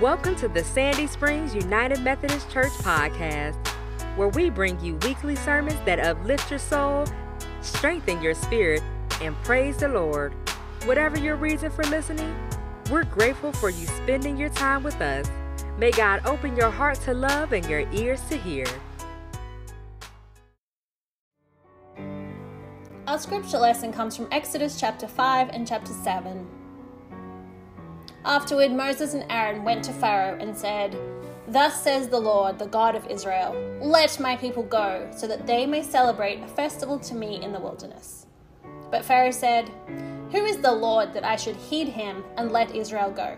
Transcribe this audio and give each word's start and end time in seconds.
Welcome 0.00 0.36
to 0.36 0.48
the 0.48 0.62
Sandy 0.62 1.06
Springs 1.06 1.54
United 1.54 2.02
Methodist 2.02 2.50
Church 2.50 2.72
podcast, 2.72 3.56
where 4.16 4.28
we 4.28 4.50
bring 4.50 4.78
you 4.84 4.96
weekly 4.96 5.34
sermons 5.36 5.78
that 5.86 5.98
uplift 5.98 6.50
your 6.50 6.58
soul, 6.58 7.06
strengthen 7.62 8.20
your 8.20 8.34
spirit, 8.34 8.82
and 9.22 9.34
praise 9.42 9.78
the 9.78 9.88
Lord. 9.88 10.34
Whatever 10.84 11.18
your 11.18 11.36
reason 11.36 11.70
for 11.70 11.82
listening, 11.84 12.36
we're 12.90 13.04
grateful 13.04 13.52
for 13.52 13.70
you 13.70 13.86
spending 13.86 14.36
your 14.36 14.50
time 14.50 14.82
with 14.82 15.00
us. 15.00 15.30
May 15.78 15.92
God 15.92 16.20
open 16.26 16.54
your 16.56 16.70
heart 16.70 17.00
to 17.00 17.14
love 17.14 17.54
and 17.54 17.64
your 17.64 17.90
ears 17.92 18.20
to 18.28 18.36
hear. 18.36 18.66
Our 23.06 23.18
scripture 23.18 23.58
lesson 23.58 23.94
comes 23.94 24.14
from 24.14 24.28
Exodus 24.30 24.78
chapter 24.78 25.08
5 25.08 25.48
and 25.54 25.66
chapter 25.66 25.94
7. 25.94 26.46
Afterward, 28.26 28.72
Moses 28.72 29.14
and 29.14 29.24
Aaron 29.30 29.62
went 29.62 29.84
to 29.84 29.92
Pharaoh 29.92 30.36
and 30.40 30.54
said, 30.56 30.98
Thus 31.46 31.80
says 31.80 32.08
the 32.08 32.18
Lord, 32.18 32.58
the 32.58 32.66
God 32.66 32.96
of 32.96 33.06
Israel, 33.06 33.54
let 33.80 34.18
my 34.18 34.34
people 34.36 34.64
go, 34.64 35.08
so 35.16 35.28
that 35.28 35.46
they 35.46 35.64
may 35.64 35.80
celebrate 35.80 36.42
a 36.42 36.48
festival 36.48 36.98
to 36.98 37.14
me 37.14 37.40
in 37.40 37.52
the 37.52 37.60
wilderness. 37.60 38.26
But 38.90 39.04
Pharaoh 39.04 39.30
said, 39.30 39.70
Who 40.32 40.44
is 40.44 40.56
the 40.56 40.72
Lord 40.72 41.12
that 41.12 41.22
I 41.22 41.36
should 41.36 41.54
heed 41.54 41.86
him 41.86 42.24
and 42.36 42.50
let 42.50 42.74
Israel 42.74 43.12
go? 43.12 43.36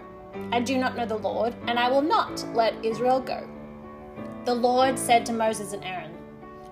I 0.52 0.60
do 0.60 0.78
not 0.78 0.96
know 0.96 1.04
the 1.04 1.18
Lord, 1.18 1.54
and 1.66 1.78
I 1.78 1.90
will 1.90 2.00
not 2.00 2.42
let 2.54 2.82
Israel 2.82 3.20
go. 3.20 3.46
The 4.46 4.54
Lord 4.54 4.98
said 4.98 5.26
to 5.26 5.34
Moses 5.34 5.74
and 5.74 5.84
Aaron, 5.84 6.12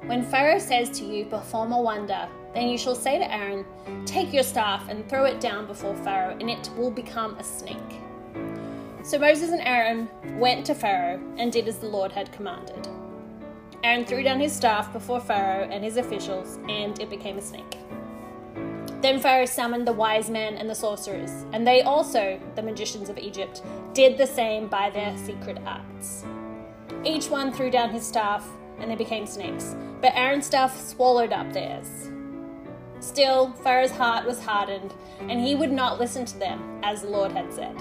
When 0.06 0.24
Pharaoh 0.24 0.58
says 0.58 0.88
to 0.98 1.04
you, 1.04 1.26
Perform 1.26 1.72
a 1.72 1.80
wonder, 1.82 2.26
then 2.54 2.70
you 2.70 2.78
shall 2.78 2.94
say 2.94 3.18
to 3.18 3.30
Aaron, 3.30 3.66
Take 4.06 4.32
your 4.32 4.42
staff 4.42 4.88
and 4.88 5.06
throw 5.06 5.26
it 5.26 5.38
down 5.38 5.66
before 5.66 5.94
Pharaoh, 5.96 6.38
and 6.40 6.48
it 6.48 6.70
will 6.78 6.90
become 6.90 7.36
a 7.36 7.44
snake. 7.44 8.05
So 9.06 9.20
Moses 9.20 9.52
and 9.52 9.60
Aaron 9.60 10.08
went 10.40 10.66
to 10.66 10.74
Pharaoh 10.74 11.22
and 11.38 11.52
did 11.52 11.68
as 11.68 11.78
the 11.78 11.86
Lord 11.86 12.10
had 12.10 12.32
commanded. 12.32 12.88
Aaron 13.84 14.04
threw 14.04 14.24
down 14.24 14.40
his 14.40 14.52
staff 14.52 14.92
before 14.92 15.20
Pharaoh 15.20 15.68
and 15.70 15.84
his 15.84 15.96
officials, 15.96 16.58
and 16.68 16.98
it 16.98 17.08
became 17.08 17.38
a 17.38 17.40
snake. 17.40 17.78
Then 19.02 19.20
Pharaoh 19.20 19.46
summoned 19.46 19.86
the 19.86 19.92
wise 19.92 20.28
men 20.28 20.56
and 20.56 20.68
the 20.68 20.74
sorcerers, 20.74 21.30
and 21.52 21.64
they 21.64 21.82
also, 21.82 22.40
the 22.56 22.62
magicians 22.64 23.08
of 23.08 23.16
Egypt, 23.16 23.62
did 23.92 24.18
the 24.18 24.26
same 24.26 24.66
by 24.66 24.90
their 24.90 25.16
secret 25.18 25.58
arts. 25.64 26.24
Each 27.04 27.30
one 27.30 27.52
threw 27.52 27.70
down 27.70 27.90
his 27.90 28.04
staff, 28.04 28.44
and 28.80 28.90
they 28.90 28.96
became 28.96 29.24
snakes, 29.24 29.76
but 30.00 30.16
Aaron's 30.16 30.46
staff 30.46 30.76
swallowed 30.80 31.32
up 31.32 31.52
theirs. 31.52 32.10
Still, 32.98 33.52
Pharaoh's 33.62 33.92
heart 33.92 34.26
was 34.26 34.44
hardened, 34.44 34.94
and 35.20 35.38
he 35.38 35.54
would 35.54 35.70
not 35.70 36.00
listen 36.00 36.24
to 36.24 36.38
them, 36.40 36.80
as 36.82 37.02
the 37.02 37.08
Lord 37.08 37.30
had 37.30 37.52
said. 37.52 37.80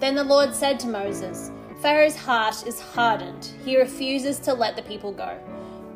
Then 0.00 0.14
the 0.14 0.24
Lord 0.24 0.54
said 0.54 0.78
to 0.80 0.88
Moses, 0.88 1.50
Pharaoh's 1.80 2.16
heart 2.16 2.66
is 2.66 2.80
hardened. 2.80 3.52
He 3.64 3.78
refuses 3.78 4.38
to 4.40 4.54
let 4.54 4.76
the 4.76 4.82
people 4.82 5.12
go. 5.12 5.38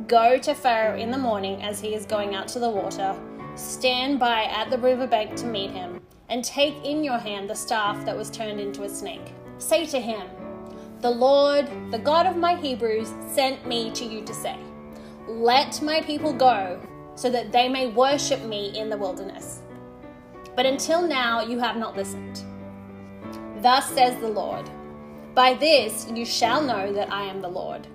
Go 0.06 0.38
to 0.38 0.54
Pharaoh 0.54 0.98
in 0.98 1.10
the 1.10 1.18
morning 1.18 1.62
as 1.62 1.80
he 1.80 1.94
is 1.94 2.06
going 2.06 2.34
out 2.34 2.48
to 2.48 2.58
the 2.58 2.70
water. 2.70 3.18
Stand 3.56 4.18
by 4.18 4.44
at 4.44 4.70
the 4.70 4.78
riverbank 4.78 5.34
to 5.36 5.46
meet 5.46 5.70
him, 5.70 6.00
and 6.28 6.44
take 6.44 6.84
in 6.84 7.02
your 7.02 7.18
hand 7.18 7.50
the 7.50 7.54
staff 7.54 8.04
that 8.04 8.16
was 8.16 8.30
turned 8.30 8.60
into 8.60 8.84
a 8.84 8.88
snake. 8.88 9.32
Say 9.58 9.84
to 9.86 10.00
him, 10.00 10.28
The 11.00 11.10
Lord, 11.10 11.68
the 11.90 11.98
God 11.98 12.26
of 12.26 12.36
my 12.36 12.54
Hebrews, 12.54 13.12
sent 13.32 13.66
me 13.66 13.90
to 13.92 14.04
you 14.04 14.22
to 14.24 14.32
say, 14.32 14.56
Let 15.26 15.82
my 15.82 16.02
people 16.02 16.32
go, 16.32 16.80
so 17.14 17.30
that 17.30 17.50
they 17.50 17.68
may 17.68 17.88
worship 17.88 18.42
me 18.42 18.78
in 18.78 18.88
the 18.90 18.96
wilderness. 18.96 19.62
But 20.54 20.66
until 20.66 21.02
now 21.02 21.40
you 21.42 21.58
have 21.58 21.76
not 21.76 21.96
listened. 21.96 22.44
Thus 23.60 23.88
says 23.92 24.16
the 24.20 24.28
Lord 24.28 24.70
By 25.34 25.54
this 25.54 26.08
you 26.14 26.24
shall 26.24 26.62
know 26.62 26.92
that 26.92 27.12
I 27.12 27.24
am 27.24 27.40
the 27.40 27.48
Lord. 27.48 27.88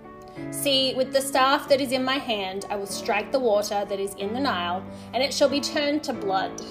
See, 0.51 0.93
with 0.95 1.13
the 1.13 1.21
staff 1.21 1.69
that 1.69 1.79
is 1.79 1.91
in 1.91 2.03
my 2.03 2.17
hand, 2.17 2.65
I 2.69 2.75
will 2.75 2.87
strike 2.87 3.31
the 3.31 3.39
water 3.39 3.85
that 3.87 3.99
is 3.99 4.15
in 4.15 4.33
the 4.33 4.39
Nile, 4.39 4.83
and 5.13 5.23
it 5.23 5.33
shall 5.33 5.47
be 5.47 5.61
turned 5.61 6.03
to 6.03 6.13
blood. 6.13 6.61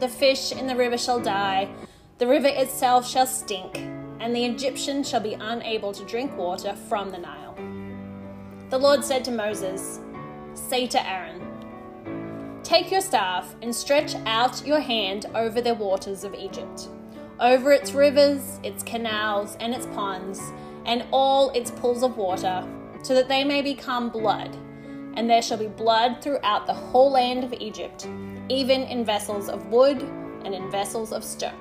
The 0.00 0.08
fish 0.08 0.52
in 0.52 0.66
the 0.66 0.76
river 0.76 0.98
shall 0.98 1.20
die, 1.20 1.72
the 2.18 2.26
river 2.26 2.48
itself 2.48 3.08
shall 3.08 3.26
stink, 3.26 3.78
and 4.20 4.34
the 4.34 4.44
Egyptians 4.44 5.08
shall 5.08 5.20
be 5.20 5.34
unable 5.34 5.92
to 5.92 6.04
drink 6.04 6.36
water 6.36 6.74
from 6.88 7.10
the 7.10 7.18
Nile. 7.18 7.56
The 8.68 8.78
Lord 8.78 9.04
said 9.04 9.24
to 9.24 9.30
Moses, 9.30 10.00
Say 10.54 10.86
to 10.88 11.08
Aaron, 11.08 11.40
Take 12.62 12.90
your 12.90 13.00
staff 13.00 13.54
and 13.62 13.74
stretch 13.74 14.16
out 14.26 14.66
your 14.66 14.80
hand 14.80 15.26
over 15.34 15.60
the 15.60 15.74
waters 15.74 16.24
of 16.24 16.34
Egypt 16.34 16.88
over 17.42 17.72
its 17.72 17.92
rivers, 17.92 18.60
its 18.62 18.84
canals, 18.84 19.56
and 19.58 19.74
its 19.74 19.86
ponds, 19.86 20.40
and 20.86 21.04
all 21.10 21.50
its 21.50 21.72
pools 21.72 22.04
of 22.04 22.16
water, 22.16 22.66
so 23.02 23.14
that 23.14 23.28
they 23.28 23.42
may 23.42 23.60
become 23.60 24.08
blood. 24.08 24.56
And 25.14 25.28
there 25.28 25.42
shall 25.42 25.58
be 25.58 25.66
blood 25.66 26.22
throughout 26.22 26.66
the 26.66 26.72
whole 26.72 27.10
land 27.10 27.42
of 27.42 27.52
Egypt, 27.54 28.06
even 28.48 28.82
in 28.82 29.04
vessels 29.04 29.48
of 29.48 29.66
wood 29.66 30.00
and 30.44 30.54
in 30.54 30.70
vessels 30.70 31.12
of 31.12 31.24
stone. 31.24 31.52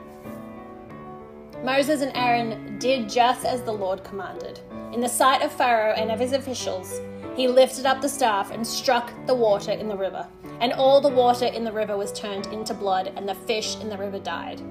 Moses 1.63 2.01
and 2.01 2.15
Aaron 2.15 2.77
did 2.79 3.09
just 3.09 3.45
as 3.45 3.61
the 3.63 3.73
Lord 3.73 4.03
commanded. 4.03 4.59
In 4.93 5.01
the 5.01 5.09
sight 5.09 5.41
of 5.41 5.51
Pharaoh 5.51 5.93
and 5.93 6.11
of 6.11 6.19
his 6.19 6.33
officials, 6.33 7.01
he 7.35 7.47
lifted 7.47 7.85
up 7.85 8.01
the 8.01 8.09
staff 8.09 8.51
and 8.51 8.65
struck 8.65 9.11
the 9.25 9.33
water 9.33 9.71
in 9.71 9.87
the 9.87 9.97
river. 9.97 10.27
And 10.59 10.73
all 10.73 11.01
the 11.01 11.09
water 11.09 11.45
in 11.45 11.63
the 11.63 11.71
river 11.71 11.97
was 11.97 12.11
turned 12.11 12.47
into 12.47 12.73
blood, 12.73 13.11
and 13.15 13.27
the 13.27 13.35
fish 13.35 13.77
in 13.79 13.89
the 13.89 13.97
river 13.97 14.19
died. 14.19 14.61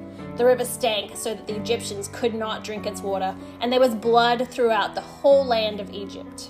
The 0.41 0.47
river 0.47 0.65
stank 0.65 1.19
so 1.19 1.35
that 1.35 1.47
the 1.47 1.55
Egyptians 1.55 2.09
could 2.15 2.33
not 2.33 2.65
drink 2.65 2.87
its 2.87 3.03
water, 3.03 3.37
and 3.61 3.71
there 3.71 3.79
was 3.79 3.95
blood 3.95 4.49
throughout 4.49 4.95
the 4.95 5.03
whole 5.03 5.45
land 5.45 5.81
of 5.81 5.93
Egypt. 5.93 6.49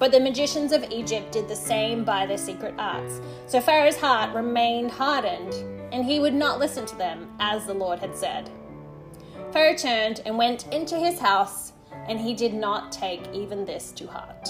But 0.00 0.10
the 0.10 0.18
magicians 0.18 0.72
of 0.72 0.82
Egypt 0.90 1.30
did 1.30 1.46
the 1.46 1.54
same 1.54 2.02
by 2.02 2.26
their 2.26 2.36
secret 2.36 2.74
arts. 2.78 3.20
So 3.46 3.60
Pharaoh's 3.60 3.96
heart 3.96 4.34
remained 4.34 4.90
hardened, 4.90 5.54
and 5.92 6.04
he 6.04 6.18
would 6.18 6.34
not 6.34 6.58
listen 6.58 6.84
to 6.86 6.96
them, 6.96 7.30
as 7.38 7.64
the 7.64 7.74
Lord 7.74 8.00
had 8.00 8.16
said. 8.16 8.50
Pharaoh 9.52 9.76
turned 9.76 10.22
and 10.26 10.36
went 10.36 10.66
into 10.74 10.96
his 10.96 11.20
house, 11.20 11.74
and 12.08 12.18
he 12.18 12.34
did 12.34 12.54
not 12.54 12.90
take 12.90 13.22
even 13.32 13.64
this 13.64 13.92
to 13.92 14.08
heart. 14.08 14.48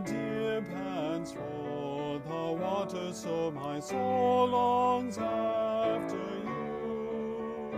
Deer 0.00 0.62
pants 0.62 1.32
for 1.32 2.20
the 2.26 2.52
water, 2.52 3.12
so 3.12 3.50
my 3.50 3.78
soul 3.80 4.48
longs 4.48 5.18
after 5.18 6.16
you. 6.16 7.72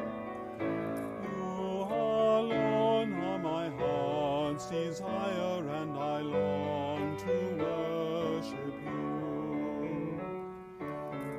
You 1.22 1.86
alone 1.90 3.12
are 3.14 3.38
my 3.38 3.68
heart's 3.70 4.66
desire, 4.66 5.68
and 5.80 5.96
I 5.96 6.20
long 6.20 7.16
to 7.18 7.56
worship 7.64 8.74
you. 8.84 10.20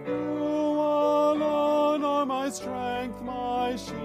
You 0.07 0.13
alone 0.13 2.03
are 2.03 2.25
my 2.25 2.49
strength, 2.49 3.21
my 3.21 3.75
shield. 3.75 4.02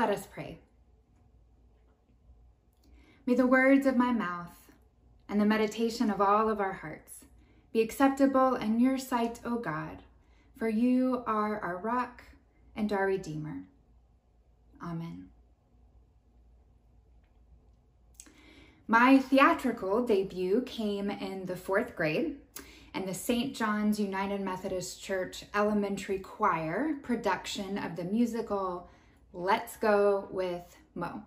Let 0.00 0.08
us 0.08 0.26
pray. 0.26 0.56
May 3.26 3.34
the 3.34 3.46
words 3.46 3.84
of 3.84 3.98
my 3.98 4.12
mouth 4.12 4.72
and 5.28 5.38
the 5.38 5.44
meditation 5.44 6.08
of 6.08 6.22
all 6.22 6.48
of 6.48 6.58
our 6.58 6.72
hearts 6.72 7.26
be 7.70 7.82
acceptable 7.82 8.54
in 8.54 8.80
your 8.80 8.96
sight, 8.96 9.40
O 9.44 9.56
God, 9.56 10.02
for 10.56 10.70
you 10.70 11.22
are 11.26 11.60
our 11.60 11.76
rock 11.76 12.22
and 12.74 12.90
our 12.94 13.04
Redeemer. 13.04 13.64
Amen. 14.82 15.28
My 18.88 19.18
theatrical 19.18 20.06
debut 20.06 20.62
came 20.62 21.10
in 21.10 21.44
the 21.44 21.56
fourth 21.56 21.94
grade 21.94 22.36
and 22.94 23.06
the 23.06 23.12
St. 23.12 23.54
John's 23.54 24.00
United 24.00 24.40
Methodist 24.40 25.02
Church 25.02 25.44
Elementary 25.54 26.20
Choir 26.20 26.94
production 27.02 27.76
of 27.76 27.96
the 27.96 28.04
musical 28.04 28.88
Let's 29.32 29.76
Go 29.76 30.28
with 30.30 30.76
Mo. 30.94 31.22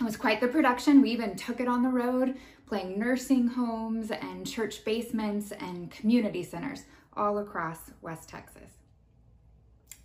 It 0.00 0.04
was 0.04 0.16
quite 0.16 0.40
the 0.40 0.48
production. 0.48 1.02
We 1.02 1.10
even 1.10 1.34
took 1.34 1.60
it 1.60 1.68
on 1.68 1.82
the 1.82 1.88
road, 1.88 2.36
playing 2.66 2.98
nursing 2.98 3.48
homes 3.48 4.10
and 4.10 4.46
church 4.46 4.84
basements 4.84 5.52
and 5.52 5.90
community 5.90 6.42
centers 6.42 6.84
all 7.16 7.38
across 7.38 7.90
West 8.00 8.28
Texas. 8.28 8.70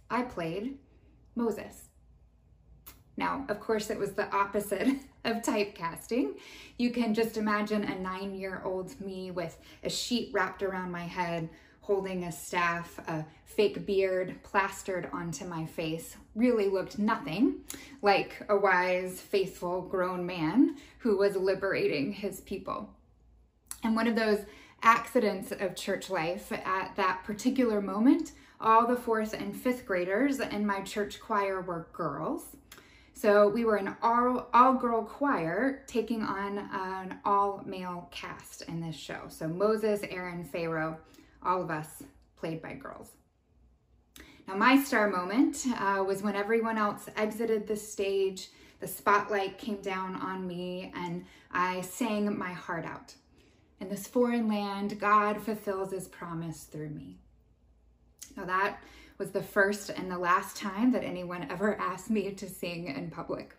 I 0.10 0.24
played 0.24 0.80
Moses. 1.36 1.90
Now, 3.18 3.46
of 3.50 3.60
course, 3.60 3.90
it 3.90 4.00
was 4.00 4.14
the 4.14 4.34
opposite 4.34 4.88
of 5.26 5.38
typecasting. 5.38 6.40
You 6.78 6.90
can 6.92 7.14
just 7.14 7.38
imagine 7.38 7.84
a 7.84 8.00
nine 8.00 8.34
year 8.34 8.62
old 8.66 9.00
me 9.00 9.30
with 9.30 9.58
a 9.84 9.90
sheet 9.90 10.32
wrapped 10.34 10.64
around 10.64 10.92
my 10.92 11.04
head, 11.04 11.50
holding 11.90 12.26
a 12.26 12.32
staff, 12.32 13.00
a 13.08 13.26
fake 13.46 13.84
beard 13.84 14.36
plastered 14.44 15.10
onto 15.12 15.44
my 15.44 15.66
face, 15.66 16.18
really 16.36 16.68
looked 16.68 17.00
nothing 17.00 17.56
like 18.04 18.46
a 18.48 18.56
wise, 18.56 19.20
faithful 19.20 19.82
grown 19.82 20.24
man 20.24 20.76
who 21.00 21.18
was 21.18 21.36
liberating 21.36 22.14
his 22.14 22.42
people. 22.42 22.88
And 23.84 23.96
one 23.96 24.06
of 24.06 24.16
those 24.16 24.46
accidents 24.84 25.52
of 25.52 25.76
church 25.76 26.12
life 26.12 26.52
at 26.52 26.96
that 26.96 27.24
particular 27.24 27.82
moment, 27.82 28.34
all 28.62 28.86
the 28.86 28.96
fourth 28.96 29.34
and 29.34 29.56
fifth 29.56 29.84
graders 29.84 30.40
in 30.40 30.68
my 30.68 30.82
church 30.82 31.20
choir 31.20 31.60
were 31.60 31.88
girls. 31.92 32.56
So 33.16 33.50
we 33.50 33.66
were 33.66 33.78
an 33.78 33.96
all, 34.04 34.48
all 34.54 34.76
girl 34.76 35.02
choir 35.02 35.82
taking 35.88 36.22
on 36.22 36.70
an 36.72 37.18
all 37.26 37.64
male 37.66 38.10
cast 38.12 38.62
in 38.68 38.80
this 38.80 38.96
show. 38.96 39.24
So 39.28 39.48
Moses, 39.48 40.02
Aaron, 40.12 40.44
Pharaoh, 40.44 41.00
all 41.44 41.62
of 41.62 41.70
us 41.70 42.04
played 42.38 42.62
by 42.62 42.74
girls. 42.74 43.12
Now, 44.48 44.56
my 44.56 44.82
star 44.82 45.10
moment 45.10 45.66
uh, 45.78 46.04
was 46.06 46.24
when 46.24 46.36
everyone 46.36 46.78
else 46.78 47.08
exited 47.16 47.68
the 47.68 47.76
stage, 47.76 48.50
the 48.80 48.88
spotlight 48.88 49.58
came 49.58 49.82
down 49.82 50.16
on 50.16 50.48
me, 50.48 50.92
and 50.96 51.26
I 51.52 51.82
sang 51.82 52.36
my 52.38 52.52
heart 52.52 52.86
out. 52.86 53.14
In 53.80 53.90
this 53.90 54.08
foreign 54.08 54.48
land, 54.48 55.00
God 55.00 55.42
fulfills 55.42 55.92
his 55.92 56.08
promise 56.08 56.64
through 56.64 56.90
me. 56.90 57.20
Now, 58.36 58.46
that 58.46 58.82
was 59.20 59.32
the 59.32 59.44
first 59.44 59.90
and 59.90 60.10
the 60.10 60.18
last 60.18 60.58
time 60.58 60.92
that 60.94 61.04
anyone 61.04 61.48
ever 61.52 61.76
asked 61.80 62.10
me 62.10 62.32
to 62.32 62.50
sing 62.50 62.88
in 62.88 63.12
public. 63.12 63.56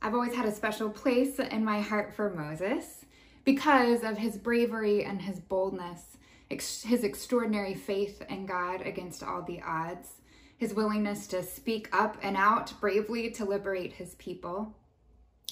I've 0.00 0.14
always 0.14 0.34
had 0.34 0.46
a 0.46 0.54
special 0.54 0.90
place 0.90 1.38
in 1.38 1.64
my 1.64 1.80
heart 1.80 2.14
for 2.14 2.30
Moses 2.30 3.04
because 3.44 4.02
of 4.02 4.18
his 4.18 4.36
bravery 4.36 5.04
and 5.04 5.20
his 5.22 5.40
boldness, 5.40 6.16
his 6.48 7.04
extraordinary 7.04 7.74
faith 7.74 8.22
in 8.28 8.46
God 8.46 8.82
against 8.82 9.22
all 9.22 9.42
the 9.42 9.60
odds, 9.62 10.20
his 10.58 10.74
willingness 10.74 11.26
to 11.28 11.42
speak 11.42 11.88
up 11.92 12.16
and 12.22 12.36
out 12.36 12.72
bravely 12.80 13.30
to 13.30 13.44
liberate 13.44 13.94
his 13.94 14.14
people. 14.16 14.76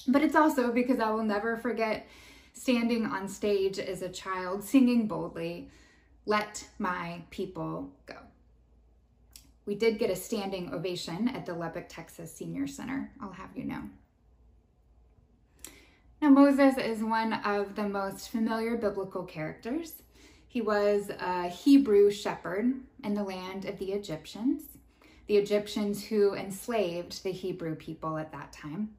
But 0.07 0.23
it's 0.23 0.35
also 0.35 0.71
because 0.71 0.99
I 0.99 1.09
will 1.11 1.23
never 1.23 1.57
forget 1.57 2.07
standing 2.53 3.05
on 3.05 3.27
stage 3.27 3.79
as 3.79 4.01
a 4.01 4.09
child, 4.09 4.63
singing 4.63 5.07
boldly, 5.07 5.69
let 6.25 6.67
my 6.79 7.23
people 7.29 7.91
go. 8.05 8.15
We 9.65 9.75
did 9.75 9.99
get 9.99 10.09
a 10.09 10.15
standing 10.15 10.73
ovation 10.73 11.27
at 11.29 11.45
the 11.45 11.53
Lubbock, 11.53 11.87
Texas 11.87 12.33
Senior 12.33 12.67
Center, 12.67 13.11
I'll 13.21 13.31
have 13.31 13.55
you 13.55 13.63
know. 13.63 13.83
Now, 16.21 16.29
Moses 16.29 16.77
is 16.77 17.03
one 17.03 17.33
of 17.33 17.75
the 17.75 17.87
most 17.87 18.29
familiar 18.29 18.77
biblical 18.77 19.23
characters. 19.23 20.03
He 20.47 20.61
was 20.61 21.09
a 21.09 21.47
Hebrew 21.47 22.11
shepherd 22.11 22.73
in 23.03 23.13
the 23.15 23.23
land 23.23 23.65
of 23.65 23.79
the 23.79 23.91
Egyptians, 23.93 24.63
the 25.27 25.37
Egyptians 25.37 26.05
who 26.05 26.35
enslaved 26.35 27.23
the 27.23 27.31
Hebrew 27.31 27.75
people 27.75 28.17
at 28.17 28.31
that 28.31 28.53
time. 28.53 28.91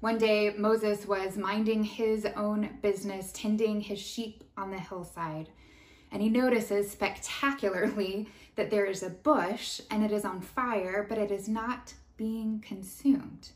One 0.00 0.18
day, 0.18 0.54
Moses 0.56 1.06
was 1.06 1.36
minding 1.36 1.82
his 1.82 2.26
own 2.36 2.78
business, 2.82 3.32
tending 3.32 3.80
his 3.80 3.98
sheep 3.98 4.44
on 4.56 4.70
the 4.70 4.78
hillside 4.78 5.48
and 6.14 6.22
he 6.22 6.28
notices 6.28 6.90
spectacularly 6.90 8.28
that 8.54 8.70
there 8.70 8.86
is 8.86 9.02
a 9.02 9.10
bush 9.10 9.80
and 9.90 10.04
it 10.04 10.12
is 10.12 10.24
on 10.24 10.40
fire, 10.40 11.04
but 11.06 11.18
it 11.18 11.32
is 11.32 11.48
not 11.48 11.92
being 12.16 12.62
consumed. 12.64 13.48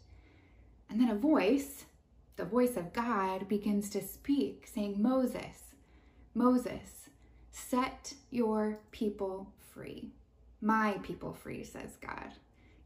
And 0.91 1.01
then 1.01 1.09
a 1.09 1.15
voice, 1.15 1.85
the 2.39 2.45
voice 2.45 2.77
of 2.77 2.93
God, 2.93 3.49
begins 3.49 3.91
to 3.91 4.01
speak, 4.01 4.69
saying, 4.73 5.03
Moses, 5.03 5.75
Moses, 6.35 7.11
set 7.51 8.15
your 8.31 8.79
people 8.93 9.53
free. 9.75 10.13
My 10.61 10.93
people 11.03 11.33
free, 11.33 11.65
says 11.65 11.97
God. 12.01 12.33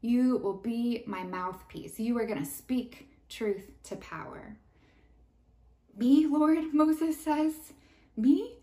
You 0.01 0.37
will 0.37 0.55
be 0.55 1.03
my 1.05 1.23
mouthpiece. 1.23 1.99
You 1.99 2.17
are 2.17 2.25
going 2.25 2.43
to 2.43 2.49
speak 2.49 3.09
truth 3.29 3.69
to 3.83 3.95
power. 3.97 4.57
Me, 5.95 6.25
Lord, 6.25 6.57
Moses 6.73 7.23
says, 7.23 7.53
me? 8.17 8.55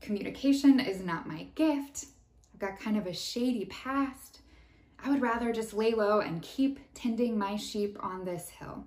Communication 0.00 0.78
is 0.78 1.02
not 1.02 1.26
my 1.26 1.48
gift. 1.56 2.06
I've 2.52 2.60
got 2.60 2.78
kind 2.78 2.96
of 2.96 3.06
a 3.06 3.12
shady 3.12 3.64
past. 3.64 4.42
I 5.02 5.10
would 5.10 5.20
rather 5.20 5.52
just 5.52 5.74
lay 5.74 5.92
low 5.92 6.20
and 6.20 6.40
keep 6.40 6.78
tending 6.94 7.36
my 7.36 7.56
sheep 7.56 7.96
on 8.00 8.24
this 8.24 8.48
hill. 8.48 8.84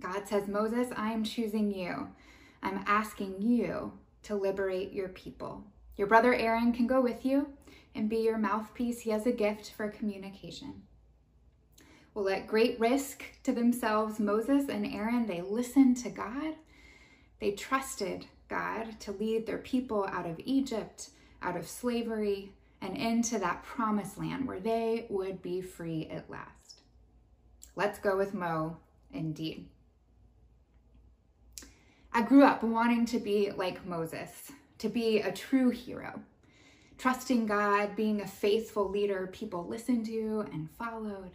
God 0.00 0.26
says, 0.26 0.48
Moses, 0.48 0.88
I 0.96 1.12
am 1.12 1.24
choosing 1.24 1.70
you. 1.70 2.08
I'm 2.62 2.82
asking 2.86 3.42
you 3.42 3.92
to 4.24 4.34
liberate 4.34 4.92
your 4.92 5.08
people. 5.08 5.64
Your 5.96 6.06
brother 6.06 6.34
Aaron 6.34 6.72
can 6.72 6.86
go 6.86 7.00
with 7.00 7.24
you 7.24 7.48
and 7.94 8.08
be 8.08 8.18
your 8.18 8.38
mouthpiece. 8.38 9.00
He 9.00 9.10
has 9.10 9.26
a 9.26 9.32
gift 9.32 9.72
for 9.76 9.88
communication. 9.88 10.82
Well, 12.14 12.28
at 12.28 12.46
great 12.46 12.78
risk 12.80 13.24
to 13.44 13.52
themselves, 13.52 14.18
Moses 14.18 14.68
and 14.68 14.86
Aaron, 14.86 15.26
they 15.26 15.42
listened 15.42 15.96
to 15.98 16.10
God. 16.10 16.54
They 17.40 17.52
trusted 17.52 18.26
God 18.48 18.98
to 19.00 19.12
lead 19.12 19.46
their 19.46 19.58
people 19.58 20.06
out 20.06 20.26
of 20.26 20.40
Egypt, 20.44 21.10
out 21.40 21.56
of 21.56 21.68
slavery, 21.68 22.52
and 22.82 22.96
into 22.96 23.38
that 23.38 23.62
promised 23.62 24.18
land 24.18 24.46
where 24.46 24.60
they 24.60 25.06
would 25.08 25.40
be 25.40 25.60
free 25.60 26.08
at 26.10 26.30
last. 26.30 26.82
Let's 27.76 27.98
go 27.98 28.16
with 28.16 28.34
Mo, 28.34 28.78
indeed. 29.12 29.68
I 32.12 32.22
grew 32.22 32.42
up 32.42 32.64
wanting 32.64 33.06
to 33.06 33.20
be 33.20 33.52
like 33.52 33.86
Moses, 33.86 34.50
to 34.78 34.88
be 34.88 35.20
a 35.20 35.30
true 35.30 35.70
hero, 35.70 36.20
trusting 36.98 37.46
God, 37.46 37.94
being 37.94 38.20
a 38.20 38.26
faithful 38.26 38.88
leader 38.88 39.28
people 39.32 39.64
listened 39.66 40.06
to 40.06 40.44
and 40.52 40.68
followed. 40.70 41.30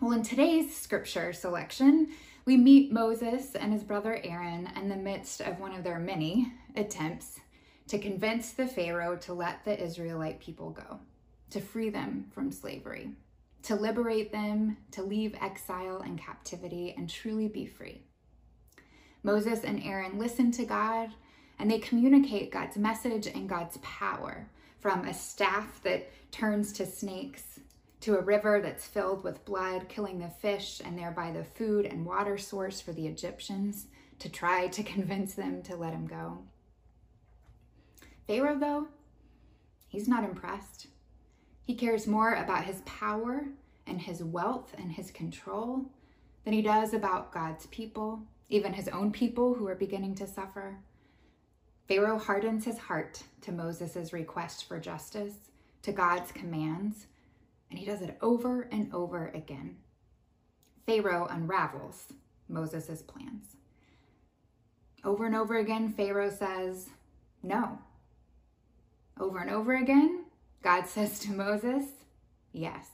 Well, 0.00 0.12
in 0.12 0.22
today's 0.22 0.76
scripture 0.76 1.32
selection, 1.32 2.08
we 2.44 2.58
meet 2.58 2.92
Moses 2.92 3.54
and 3.54 3.72
his 3.72 3.82
brother 3.82 4.20
Aaron 4.22 4.68
in 4.76 4.90
the 4.90 4.96
midst 4.96 5.40
of 5.40 5.58
one 5.58 5.74
of 5.74 5.82
their 5.82 5.98
many 5.98 6.52
attempts 6.76 7.40
to 7.88 7.98
convince 7.98 8.50
the 8.50 8.66
Pharaoh 8.66 9.16
to 9.16 9.32
let 9.32 9.64
the 9.64 9.82
Israelite 9.82 10.40
people 10.40 10.70
go, 10.70 11.00
to 11.48 11.60
free 11.60 11.88
them 11.88 12.26
from 12.34 12.52
slavery, 12.52 13.12
to 13.62 13.76
liberate 13.76 14.30
them, 14.30 14.76
to 14.90 15.02
leave 15.02 15.34
exile 15.40 16.02
and 16.02 16.18
captivity, 16.18 16.94
and 16.98 17.08
truly 17.08 17.48
be 17.48 17.64
free. 17.64 18.02
Moses 19.24 19.64
and 19.64 19.82
Aaron 19.82 20.18
listen 20.18 20.52
to 20.52 20.64
God 20.64 21.10
and 21.58 21.70
they 21.70 21.78
communicate 21.78 22.52
God's 22.52 22.76
message 22.76 23.26
and 23.26 23.48
God's 23.48 23.78
power 23.78 24.48
from 24.78 25.06
a 25.06 25.14
staff 25.14 25.80
that 25.82 26.10
turns 26.30 26.72
to 26.74 26.86
snakes 26.86 27.58
to 28.00 28.18
a 28.18 28.22
river 28.22 28.60
that's 28.60 28.86
filled 28.86 29.24
with 29.24 29.46
blood, 29.46 29.88
killing 29.88 30.18
the 30.18 30.28
fish 30.28 30.82
and 30.84 30.98
thereby 30.98 31.32
the 31.32 31.42
food 31.42 31.86
and 31.86 32.04
water 32.04 32.36
source 32.36 32.82
for 32.82 32.92
the 32.92 33.06
Egyptians 33.06 33.86
to 34.18 34.28
try 34.28 34.68
to 34.68 34.82
convince 34.94 35.34
them 35.34 35.62
to 35.62 35.74
let 35.74 35.94
him 35.94 36.06
go. 36.06 36.38
Pharaoh, 38.26 38.58
though, 38.58 38.88
he's 39.88 40.06
not 40.06 40.24
impressed. 40.24 40.88
He 41.64 41.74
cares 41.74 42.06
more 42.06 42.34
about 42.34 42.64
his 42.64 42.82
power 42.84 43.46
and 43.86 44.02
his 44.02 44.22
wealth 44.22 44.74
and 44.76 44.92
his 44.92 45.10
control 45.10 45.86
than 46.44 46.52
he 46.52 46.60
does 46.60 46.92
about 46.92 47.32
God's 47.32 47.66
people, 47.66 48.22
even 48.54 48.72
his 48.72 48.86
own 48.88 49.10
people 49.10 49.54
who 49.54 49.66
are 49.66 49.74
beginning 49.74 50.14
to 50.14 50.28
suffer. 50.28 50.78
Pharaoh 51.88 52.18
hardens 52.18 52.64
his 52.64 52.78
heart 52.78 53.24
to 53.40 53.50
Moses' 53.50 54.12
request 54.12 54.68
for 54.68 54.78
justice, 54.78 55.34
to 55.82 55.90
God's 55.90 56.30
commands, 56.30 57.06
and 57.68 57.78
he 57.80 57.84
does 57.84 58.00
it 58.00 58.16
over 58.22 58.68
and 58.70 58.94
over 58.94 59.32
again. 59.34 59.76
Pharaoh 60.86 61.26
unravels 61.28 62.12
Moses' 62.48 63.02
plans. 63.02 63.56
Over 65.02 65.26
and 65.26 65.34
over 65.34 65.58
again, 65.58 65.92
Pharaoh 65.92 66.30
says, 66.30 66.90
No. 67.42 67.80
Over 69.18 69.40
and 69.40 69.50
over 69.50 69.74
again, 69.74 70.26
God 70.62 70.86
says 70.86 71.18
to 71.20 71.32
Moses, 71.32 71.86
Yes. 72.52 72.86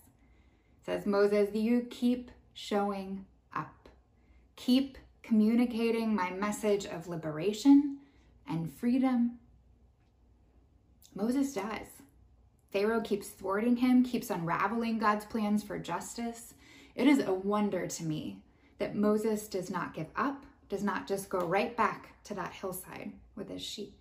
Says 0.86 1.04
Moses, 1.04 1.54
You 1.54 1.86
keep 1.90 2.30
showing 2.54 3.26
up. 3.54 3.90
Keep 4.56 4.96
communicating 5.22 6.14
my 6.14 6.30
message 6.30 6.86
of 6.86 7.08
liberation 7.08 7.98
and 8.48 8.72
freedom. 8.72 9.38
Moses 11.14 11.52
does. 11.52 11.86
Pharaoh 12.72 13.00
keeps 13.00 13.28
thwarting 13.28 13.76
him, 13.76 14.04
keeps 14.04 14.30
unraveling 14.30 14.98
God's 14.98 15.24
plans 15.24 15.62
for 15.62 15.78
justice. 15.78 16.54
It 16.94 17.06
is 17.06 17.18
a 17.18 17.32
wonder 17.32 17.86
to 17.86 18.04
me 18.04 18.42
that 18.78 18.94
Moses 18.94 19.48
does 19.48 19.70
not 19.70 19.94
give 19.94 20.08
up, 20.16 20.46
does 20.68 20.82
not 20.82 21.08
just 21.08 21.28
go 21.28 21.40
right 21.40 21.76
back 21.76 22.22
to 22.24 22.34
that 22.34 22.52
hillside 22.52 23.12
with 23.34 23.48
his 23.48 23.62
sheep. 23.62 23.96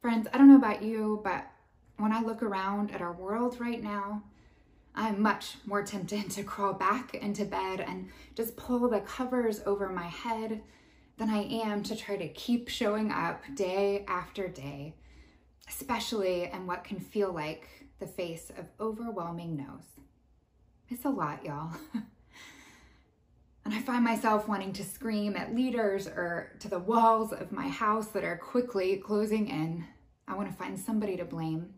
Friends, 0.00 0.28
I 0.32 0.38
don't 0.38 0.48
know 0.48 0.56
about 0.56 0.82
you, 0.82 1.20
but 1.24 1.46
when 1.96 2.12
I 2.12 2.22
look 2.22 2.42
around 2.42 2.92
at 2.92 3.02
our 3.02 3.12
world 3.12 3.60
right 3.60 3.82
now, 3.82 4.22
I'm 4.98 5.22
much 5.22 5.54
more 5.64 5.84
tempted 5.84 6.28
to 6.30 6.42
crawl 6.42 6.72
back 6.72 7.14
into 7.14 7.44
bed 7.44 7.78
and 7.78 8.08
just 8.34 8.56
pull 8.56 8.88
the 8.88 8.98
covers 8.98 9.60
over 9.64 9.88
my 9.90 10.08
head 10.08 10.60
than 11.18 11.30
I 11.30 11.44
am 11.44 11.84
to 11.84 11.94
try 11.94 12.16
to 12.16 12.26
keep 12.30 12.68
showing 12.68 13.12
up 13.12 13.44
day 13.54 14.04
after 14.08 14.48
day, 14.48 14.96
especially 15.68 16.50
in 16.52 16.66
what 16.66 16.82
can 16.82 16.98
feel 16.98 17.32
like 17.32 17.68
the 18.00 18.08
face 18.08 18.50
of 18.58 18.66
overwhelming 18.80 19.56
no's. 19.56 19.86
It's 20.88 21.04
a 21.04 21.10
lot, 21.10 21.44
y'all. 21.44 21.70
and 23.64 23.72
I 23.72 23.80
find 23.80 24.02
myself 24.02 24.48
wanting 24.48 24.72
to 24.72 24.84
scream 24.84 25.36
at 25.36 25.54
leaders 25.54 26.08
or 26.08 26.56
to 26.58 26.68
the 26.68 26.80
walls 26.80 27.32
of 27.32 27.52
my 27.52 27.68
house 27.68 28.08
that 28.08 28.24
are 28.24 28.36
quickly 28.36 28.96
closing 28.96 29.46
in. 29.46 29.84
I 30.26 30.34
want 30.34 30.50
to 30.50 30.56
find 30.56 30.76
somebody 30.76 31.16
to 31.18 31.24
blame 31.24 31.74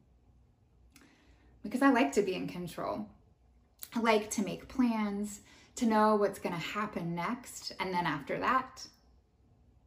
because 1.62 1.82
I 1.82 1.90
like 1.90 2.12
to 2.12 2.22
be 2.22 2.34
in 2.34 2.48
control. 2.48 3.06
I 3.94 4.00
like 4.00 4.30
to 4.32 4.42
make 4.42 4.68
plans, 4.68 5.40
to 5.76 5.86
know 5.86 6.16
what's 6.16 6.38
going 6.38 6.54
to 6.54 6.60
happen 6.60 7.14
next, 7.14 7.72
and 7.80 7.92
then 7.92 8.06
after 8.06 8.38
that. 8.38 8.86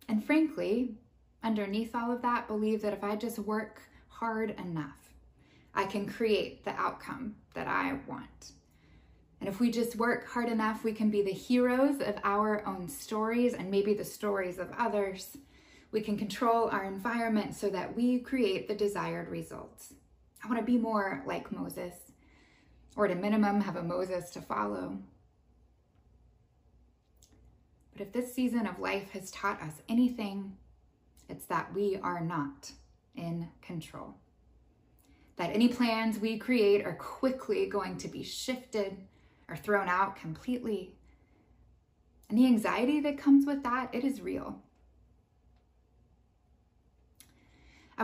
And 0.07 0.23
frankly, 0.23 0.95
underneath 1.43 1.95
all 1.95 2.11
of 2.11 2.21
that, 2.21 2.47
believe 2.47 2.81
that 2.81 2.93
if 2.93 3.03
I 3.03 3.15
just 3.15 3.39
work 3.39 3.81
hard 4.07 4.51
enough, 4.59 5.13
I 5.73 5.85
can 5.85 6.07
create 6.07 6.63
the 6.65 6.71
outcome 6.71 7.35
that 7.53 7.67
I 7.67 7.99
want. 8.07 8.51
And 9.39 9.49
if 9.49 9.59
we 9.59 9.71
just 9.71 9.97
work 9.97 10.27
hard 10.27 10.47
enough, 10.49 10.83
we 10.83 10.93
can 10.93 11.09
be 11.09 11.21
the 11.21 11.31
heroes 11.31 11.99
of 11.99 12.15
our 12.23 12.65
own 12.65 12.87
stories 12.87 13.53
and 13.53 13.69
maybe 13.69 13.93
the 13.93 14.05
stories 14.05 14.57
of 14.57 14.71
others. 14.77 15.37
We 15.91 16.01
can 16.01 16.17
control 16.17 16.69
our 16.69 16.85
environment 16.85 17.53
so 17.53 17.69
that 17.69 17.95
we 17.95 18.19
create 18.19 18.67
the 18.67 18.75
desired 18.75 19.29
results. 19.29 19.93
I 20.43 20.47
want 20.47 20.59
to 20.59 20.65
be 20.65 20.77
more 20.77 21.23
like 21.25 21.51
Moses, 21.51 21.93
or 22.95 23.05
at 23.05 23.11
a 23.11 23.15
minimum, 23.15 23.61
have 23.61 23.77
a 23.77 23.83
Moses 23.83 24.29
to 24.31 24.41
follow. 24.41 24.97
But 27.93 28.01
if 28.01 28.11
this 28.11 28.33
season 28.33 28.67
of 28.67 28.79
life 28.79 29.11
has 29.11 29.31
taught 29.31 29.61
us 29.61 29.81
anything, 29.87 30.57
it's 31.29 31.45
that 31.45 31.73
we 31.73 31.97
are 32.03 32.19
not 32.19 32.71
in 33.15 33.47
control. 33.61 34.15
That 35.37 35.51
any 35.51 35.67
plans 35.67 36.19
we 36.19 36.37
create 36.37 36.85
are 36.85 36.95
quickly 36.95 37.67
going 37.67 37.97
to 37.97 38.07
be 38.07 38.23
shifted 38.23 38.97
or 39.47 39.55
thrown 39.55 39.87
out 39.87 40.15
completely. 40.15 40.95
And 42.29 42.37
the 42.37 42.47
anxiety 42.47 42.99
that 43.01 43.17
comes 43.17 43.45
with 43.45 43.63
that, 43.63 43.93
it 43.93 44.03
is 44.03 44.21
real. 44.21 44.62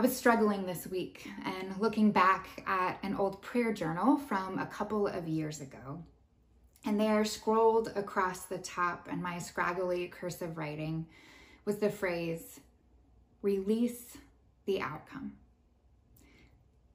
I 0.00 0.02
was 0.02 0.16
struggling 0.16 0.64
this 0.64 0.86
week 0.86 1.28
and 1.44 1.78
looking 1.78 2.10
back 2.10 2.64
at 2.66 2.98
an 3.02 3.14
old 3.16 3.42
prayer 3.42 3.70
journal 3.70 4.16
from 4.16 4.58
a 4.58 4.64
couple 4.64 5.06
of 5.06 5.28
years 5.28 5.60
ago. 5.60 6.02
And 6.86 6.98
there, 6.98 7.22
scrolled 7.26 7.92
across 7.94 8.46
the 8.46 8.56
top 8.56 9.10
in 9.12 9.20
my 9.20 9.38
scraggly 9.38 10.08
cursive 10.08 10.56
writing, 10.56 11.04
was 11.66 11.76
the 11.76 11.90
phrase, 11.90 12.60
release 13.42 14.16
the 14.64 14.80
outcome. 14.80 15.34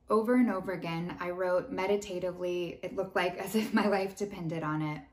Over 0.10 0.34
and 0.34 0.50
over 0.50 0.72
again, 0.72 1.16
I 1.20 1.30
wrote 1.30 1.70
meditatively, 1.70 2.80
it 2.82 2.96
looked 2.96 3.16
like 3.16 3.38
as 3.46 3.56
if 3.56 3.72
my 3.72 3.88
life 3.88 4.16
depended 4.16 4.64
on 4.64 4.82
it. 4.82 5.04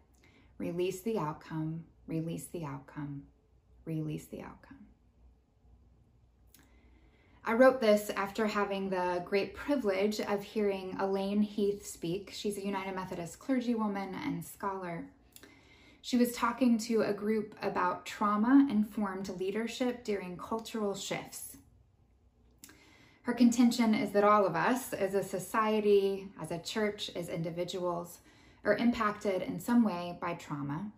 Release 0.57 1.03
the 1.03 1.19
outcome, 1.19 1.85
release 2.07 2.47
the 2.47 2.65
outcome, 2.65 3.25
release 3.85 4.25
the 4.29 4.41
outcome. 4.41 4.79
I 7.45 7.55
wrote 7.55 7.81
this 7.81 8.09
after 8.11 8.47
having 8.47 8.89
the 8.89 9.21
great 9.25 9.55
privilege 9.55 10.21
of 10.21 10.45
hearing 10.45 10.97
Elaine 11.01 11.43
Heath 11.43 11.85
speak. 11.85 12.31
She's 12.33 12.57
a 12.57 12.65
United 12.65 12.95
Methodist 12.95 13.41
clergywoman 13.41 14.15
and 14.15 14.45
scholar. 14.45 15.07
She 16.03 16.17
was 16.17 16.37
talking 16.37 16.79
to 16.79 17.03
a 17.03 17.13
group 17.13 17.57
about 17.61 18.07
trauma 18.07 18.69
informed 18.71 19.29
leadership 19.41 20.05
during 20.05 20.37
cultural 20.37 20.95
shifts. 20.95 21.57
Her 23.23 23.33
contention 23.33 23.93
is 23.93 24.13
that 24.13 24.25
all 24.25 24.47
of 24.47 24.55
us, 24.55 24.93
as 24.93 25.15
a 25.15 25.23
society, 25.25 26.29
as 26.41 26.53
a 26.53 26.61
church, 26.61 27.11
as 27.17 27.29
individuals, 27.29 28.19
are 28.65 28.77
impacted 28.77 29.43
in 29.43 29.59
some 29.59 29.83
way 29.83 30.17
by 30.21 30.35
trauma. 30.35 30.93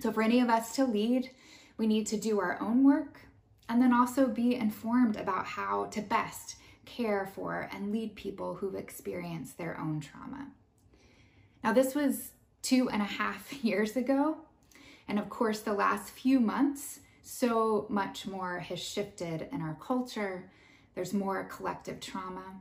So, 0.00 0.12
for 0.12 0.22
any 0.22 0.40
of 0.40 0.50
us 0.50 0.74
to 0.76 0.84
lead, 0.84 1.30
we 1.78 1.86
need 1.86 2.06
to 2.08 2.18
do 2.18 2.40
our 2.40 2.60
own 2.60 2.84
work 2.84 3.20
and 3.68 3.80
then 3.80 3.92
also 3.92 4.26
be 4.26 4.54
informed 4.54 5.16
about 5.16 5.46
how 5.46 5.86
to 5.86 6.00
best 6.00 6.56
care 6.84 7.30
for 7.34 7.68
and 7.72 7.92
lead 7.92 8.14
people 8.14 8.54
who've 8.54 8.74
experienced 8.74 9.58
their 9.58 9.78
own 9.78 10.00
trauma. 10.00 10.48
Now, 11.64 11.72
this 11.72 11.94
was 11.94 12.30
two 12.62 12.88
and 12.88 13.02
a 13.02 13.06
half 13.06 13.52
years 13.64 13.96
ago. 13.96 14.38
And 15.08 15.18
of 15.18 15.28
course, 15.28 15.60
the 15.60 15.72
last 15.72 16.10
few 16.10 16.40
months, 16.40 17.00
so 17.22 17.86
much 17.88 18.26
more 18.26 18.60
has 18.60 18.80
shifted 18.82 19.48
in 19.52 19.60
our 19.60 19.76
culture. 19.80 20.50
There's 20.94 21.12
more 21.12 21.44
collective 21.44 22.00
trauma. 22.00 22.60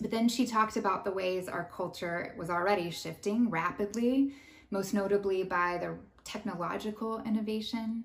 But 0.00 0.10
then 0.10 0.28
she 0.28 0.46
talked 0.46 0.76
about 0.76 1.04
the 1.04 1.10
ways 1.10 1.48
our 1.48 1.70
culture 1.74 2.34
was 2.36 2.50
already 2.50 2.90
shifting 2.90 3.48
rapidly, 3.48 4.32
most 4.70 4.92
notably 4.92 5.42
by 5.42 5.78
the 5.78 5.96
technological 6.24 7.22
innovation 7.22 8.04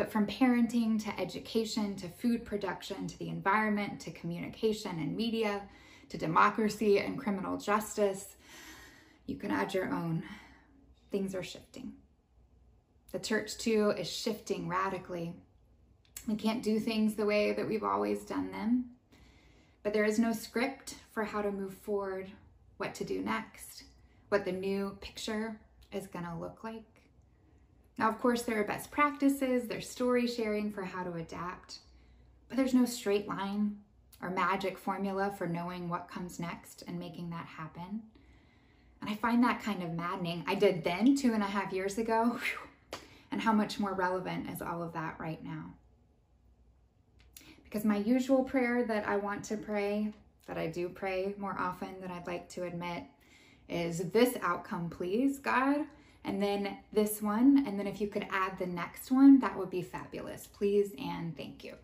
but 0.00 0.10
from 0.10 0.26
parenting 0.26 0.98
to 1.04 1.20
education 1.20 1.94
to 1.94 2.08
food 2.08 2.42
production 2.42 3.06
to 3.06 3.18
the 3.18 3.28
environment 3.28 4.00
to 4.00 4.10
communication 4.10 4.92
and 4.92 5.14
media 5.14 5.60
to 6.08 6.16
democracy 6.16 7.00
and 7.00 7.18
criminal 7.18 7.58
justice, 7.58 8.36
you 9.26 9.36
can 9.36 9.50
add 9.50 9.74
your 9.74 9.92
own. 9.92 10.22
Things 11.10 11.34
are 11.34 11.42
shifting. 11.42 11.92
The 13.12 13.18
church, 13.18 13.58
too, 13.58 13.90
is 13.90 14.10
shifting 14.10 14.68
radically. 14.68 15.34
We 16.26 16.36
can't 16.36 16.62
do 16.62 16.80
things 16.80 17.14
the 17.14 17.26
way 17.26 17.52
that 17.52 17.68
we've 17.68 17.84
always 17.84 18.24
done 18.24 18.50
them, 18.52 18.86
but 19.82 19.92
there 19.92 20.06
is 20.06 20.18
no 20.18 20.32
script 20.32 20.94
for 21.12 21.24
how 21.24 21.42
to 21.42 21.52
move 21.52 21.74
forward, 21.74 22.30
what 22.78 22.94
to 22.94 23.04
do 23.04 23.20
next, 23.20 23.84
what 24.30 24.46
the 24.46 24.52
new 24.52 24.96
picture 25.02 25.60
is 25.92 26.06
going 26.06 26.24
to 26.24 26.36
look 26.36 26.64
like. 26.64 26.89
Now, 28.00 28.08
of 28.08 28.18
course, 28.18 28.40
there 28.40 28.58
are 28.58 28.64
best 28.64 28.90
practices, 28.90 29.68
there's 29.68 29.86
story 29.86 30.26
sharing 30.26 30.72
for 30.72 30.82
how 30.84 31.02
to 31.02 31.12
adapt, 31.12 31.80
but 32.48 32.56
there's 32.56 32.72
no 32.72 32.86
straight 32.86 33.28
line 33.28 33.76
or 34.22 34.30
magic 34.30 34.78
formula 34.78 35.34
for 35.36 35.46
knowing 35.46 35.86
what 35.86 36.08
comes 36.08 36.40
next 36.40 36.82
and 36.88 36.98
making 36.98 37.28
that 37.28 37.44
happen. 37.44 38.00
And 39.02 39.10
I 39.10 39.16
find 39.16 39.44
that 39.44 39.62
kind 39.62 39.82
of 39.82 39.92
maddening. 39.92 40.44
I 40.46 40.54
did 40.54 40.82
then, 40.82 41.14
two 41.14 41.34
and 41.34 41.42
a 41.42 41.46
half 41.46 41.74
years 41.74 41.98
ago, 41.98 42.40
and 43.30 43.38
how 43.38 43.52
much 43.52 43.78
more 43.78 43.92
relevant 43.92 44.48
is 44.48 44.62
all 44.62 44.82
of 44.82 44.94
that 44.94 45.16
right 45.20 45.44
now? 45.44 45.74
Because 47.64 47.84
my 47.84 47.98
usual 47.98 48.44
prayer 48.44 48.82
that 48.82 49.06
I 49.06 49.18
want 49.18 49.44
to 49.44 49.58
pray, 49.58 50.10
that 50.46 50.56
I 50.56 50.68
do 50.68 50.88
pray 50.88 51.34
more 51.36 51.56
often 51.58 52.00
than 52.00 52.10
I'd 52.10 52.26
like 52.26 52.48
to 52.50 52.64
admit, 52.64 53.02
is 53.68 54.10
this 54.10 54.38
outcome, 54.40 54.88
please, 54.88 55.38
God 55.38 55.84
and 56.24 56.42
then 56.42 56.76
this 56.92 57.22
one, 57.22 57.64
and 57.66 57.78
then 57.78 57.86
if 57.86 58.00
you 58.00 58.06
could 58.06 58.26
add 58.30 58.58
the 58.58 58.66
next 58.66 59.10
one, 59.10 59.40
that 59.40 59.56
would 59.56 59.70
be 59.70 59.82
fabulous. 59.82 60.46
Please 60.46 60.92
and 60.98 61.36
thank 61.36 61.64
you. 61.64 61.74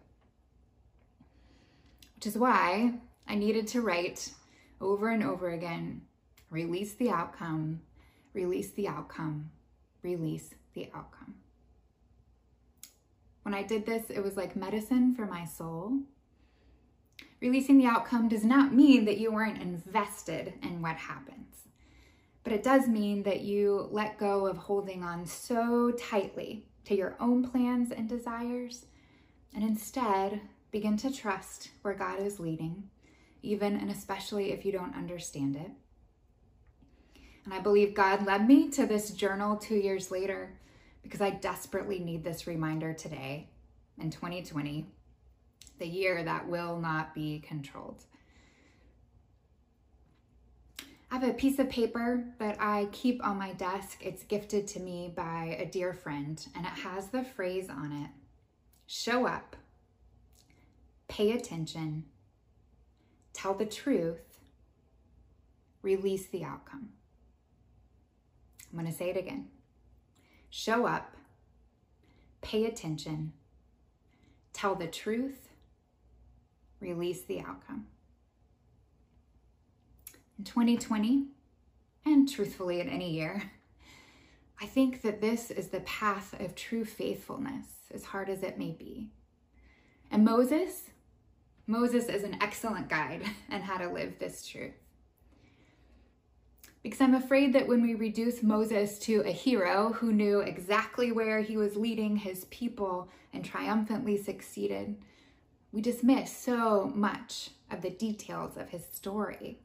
Which 2.15 2.27
is 2.27 2.37
why 2.37 2.95
I 3.27 3.35
needed 3.35 3.67
to 3.69 3.81
write 3.81 4.31
over 4.81 5.09
and 5.09 5.23
over 5.23 5.51
again 5.51 6.03
release 6.51 6.95
the 6.95 7.11
outcome, 7.11 7.81
release 8.33 8.71
the 8.71 8.87
outcome, 8.87 9.51
release 10.03 10.55
the 10.75 10.89
outcome. 10.95 11.35
When 13.43 13.55
I 13.55 13.63
did 13.63 13.85
this, 13.85 14.11
it 14.11 14.21
was 14.21 14.37
like 14.37 14.57
medicine 14.57 15.15
for 15.15 15.27
my 15.27 15.45
soul. 15.45 16.01
Releasing 17.41 17.79
the 17.79 17.87
outcome 17.87 18.29
does 18.29 18.45
not 18.45 18.73
mean 18.73 19.05
that 19.05 19.19
you 19.19 19.31
weren't 19.31 19.61
invested 19.61 20.55
in 20.63 20.83
what 20.83 20.97
happens. 20.97 21.66
But 22.47 22.53
it 22.53 22.63
does 22.63 22.87
mean 22.87 23.25
that 23.25 23.41
you 23.41 23.89
let 23.91 24.21
go 24.21 24.47
of 24.47 24.57
holding 24.57 25.03
on 25.03 25.27
so 25.27 25.91
tightly 25.91 26.65
to 26.85 26.95
your 26.95 27.17
own 27.19 27.43
plans 27.43 27.91
and 27.91 28.09
desires 28.09 28.87
and 29.53 29.65
instead 29.65 30.41
begin 30.71 30.97
to 30.99 31.13
trust 31.13 31.71
where 31.83 31.95
God 31.95 32.21
is 32.21 32.39
leading, 32.39 32.85
even 33.43 33.75
and 33.75 33.91
especially 33.91 34.53
if 34.53 34.65
you 34.65 34.71
don't 34.71 34.95
understand 34.95 35.57
it. 35.57 35.73
And 37.45 37.53
I 37.53 37.59
believe 37.59 37.95
God 37.95 38.25
led 38.25 38.47
me 38.47 38.71
to 38.71 38.87
this 38.87 39.11
journal 39.11 39.57
two 39.57 39.75
years 39.75 40.13
later 40.13 40.57
because 41.03 41.21
I 41.21 41.31
desperately 41.31 41.99
need 41.99 42.23
this 42.23 42.47
reminder 42.47 42.95
today 42.95 43.49
in 43.99 44.13
2020 44.13 44.87
the 45.81 45.87
year 45.89 46.23
that 46.23 46.49
will 46.49 46.79
not 46.79 47.13
be 47.13 47.41
controlled. 47.41 48.05
I 51.11 51.19
have 51.19 51.29
a 51.29 51.35
piece 51.35 51.59
of 51.59 51.71
paper 51.71 52.25
that 52.39 52.57
I 52.61 52.89
keep 52.91 53.25
on 53.25 53.39
my 53.39 53.53
desk. 53.53 53.99
It's 54.01 54.25
gifted 54.25 54.67
to 54.69 54.81
me 54.81 55.13
by 55.15 55.57
a 55.59 55.65
dear 55.65 55.93
friend, 55.93 56.45
and 56.55 56.67
it 56.67 56.73
has 56.73 57.09
the 57.09 57.23
phrase 57.23 57.71
on 57.71 57.93
it. 57.93 58.11
Show 58.87 59.27
up, 59.27 59.57
pay 61.09 61.31
attention, 61.33 62.07
tell 63.33 63.55
the 63.55 63.67
truth, 63.67 64.41
release 65.83 66.27
the 66.27 66.43
outcome. 66.43 66.91
I'm 68.73 68.79
going 68.79 68.91
to 68.91 68.97
say 68.97 69.11
it 69.11 69.17
again. 69.17 69.49
Show 70.51 70.87
up, 70.87 71.15
pay 72.43 72.67
attention, 72.67 73.33
tell 74.53 74.75
the 74.75 74.89
truth, 74.89 75.49
release 76.81 77.23
the 77.23 77.41
outcome. 77.41 77.87
In 80.39 80.45
2020, 80.45 81.29
and 82.05 82.29
truthfully 82.29 82.81
in 82.81 82.89
any 82.89 83.11
year, 83.11 83.51
I 84.61 84.67
think 84.67 85.03
that 85.03 85.21
this 85.21 85.51
is 85.51 85.69
the 85.69 85.81
path 85.81 86.39
of 86.41 86.55
true 86.55 86.85
faithfulness, 86.85 87.67
as 87.93 88.05
hard 88.05 88.29
as 88.29 88.43
it 88.43 88.59
may 88.59 88.71
be. 88.71 89.09
And 90.11 90.25
Moses, 90.25 90.91
Moses 91.67 92.07
is 92.07 92.23
an 92.23 92.37
excellent 92.41 92.89
guide 92.89 93.23
on 93.51 93.63
how 93.63 93.79
to 93.79 93.91
live 93.91 94.19
this 94.19 94.47
truth. 94.47 94.75
Because 96.83 97.01
I'm 97.01 97.15
afraid 97.15 97.53
that 97.55 97.67
when 97.67 97.83
we 97.83 97.95
reduce 97.95 98.43
Moses 98.43 98.99
to 99.01 99.23
a 99.23 99.33
hero 99.33 99.93
who 99.95 100.13
knew 100.13 100.41
exactly 100.41 101.11
where 101.11 101.41
he 101.41 101.57
was 101.57 101.77
leading 101.77 102.17
his 102.17 102.45
people 102.45 103.09
and 103.33 103.45
triumphantly 103.45 104.17
succeeded, 104.17 104.97
we 105.73 105.81
dismiss 105.81 106.35
so 106.35 106.93
much 106.95 107.51
of 107.71 107.83
the 107.83 107.91
details 107.91 108.57
of 108.57 108.69
his 108.69 108.85
story. 108.93 109.59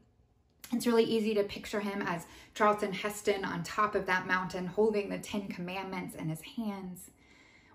It's 0.72 0.86
really 0.86 1.04
easy 1.04 1.34
to 1.34 1.44
picture 1.44 1.80
him 1.80 2.00
as 2.02 2.26
Charlton 2.54 2.94
Heston 2.94 3.44
on 3.44 3.62
top 3.62 3.94
of 3.94 4.06
that 4.06 4.26
mountain 4.26 4.66
holding 4.66 5.10
the 5.10 5.18
Ten 5.18 5.48
Commandments 5.48 6.14
in 6.14 6.30
his 6.30 6.40
hands, 6.56 7.10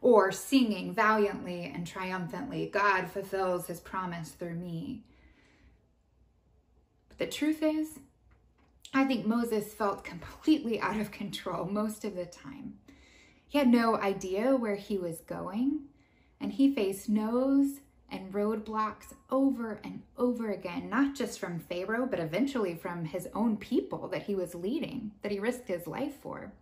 or 0.01 0.31
singing 0.31 0.93
valiantly 0.93 1.71
and 1.73 1.85
triumphantly, 1.85 2.67
God 2.67 3.09
fulfills 3.09 3.67
his 3.67 3.79
promise 3.79 4.31
through 4.31 4.55
me. 4.55 5.03
But 7.09 7.19
the 7.19 7.27
truth 7.27 7.61
is, 7.61 7.99
I 8.93 9.05
think 9.05 9.27
Moses 9.27 9.73
felt 9.73 10.03
completely 10.03 10.79
out 10.81 10.99
of 10.99 11.11
control 11.11 11.65
most 11.65 12.03
of 12.03 12.15
the 12.15 12.25
time. 12.25 12.79
He 13.47 13.59
had 13.59 13.67
no 13.67 13.95
idea 13.95 14.55
where 14.55 14.75
he 14.75 14.97
was 14.97 15.21
going, 15.21 15.81
and 16.41 16.51
he 16.51 16.73
faced 16.73 17.09
no's 17.09 17.79
and 18.09 18.33
roadblocks 18.33 19.13
over 19.29 19.79
and 19.83 20.01
over 20.17 20.51
again, 20.51 20.89
not 20.89 21.15
just 21.15 21.39
from 21.39 21.59
Pharaoh, 21.59 22.05
but 22.05 22.19
eventually 22.19 22.75
from 22.75 23.05
his 23.05 23.27
own 23.33 23.57
people 23.57 24.07
that 24.07 24.23
he 24.23 24.35
was 24.35 24.55
leading, 24.55 25.11
that 25.21 25.31
he 25.31 25.39
risked 25.39 25.67
his 25.67 25.87
life 25.87 26.15
for. 26.21 26.53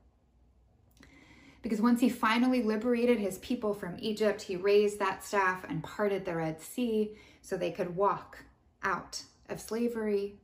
Because 1.62 1.82
once 1.82 2.02
he 2.02 2.10
finally 2.10 2.62
liberated 2.62 3.20
his 3.20 3.38
people 3.40 3.74
from 3.74 3.98
Egypt, 4.00 4.44
he 4.44 4.56
raised 4.56 5.00
that 5.00 5.24
staff 5.24 5.66
and 5.68 5.84
parted 5.84 6.26
the 6.26 6.36
Red 6.36 6.62
Sea 6.62 7.16
so 7.42 7.58
they 7.58 7.72
could 7.72 7.96
walk 7.96 8.46
out 8.84 9.24
of 9.50 9.60
slavery 9.60 10.38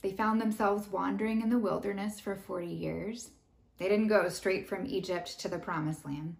they 0.00 0.12
found 0.12 0.40
themselves 0.40 0.88
wandering 0.88 1.42
in 1.42 1.50
the 1.50 1.58
wilderness 1.58 2.20
for 2.20 2.36
40 2.36 2.66
years. 2.66 3.30
They 3.78 3.88
didn't 3.88 4.08
go 4.08 4.28
straight 4.28 4.68
from 4.68 4.86
Egypt 4.86 5.40
to 5.40 5.48
the 5.48 5.58
promised 5.58 6.04
land. 6.04 6.36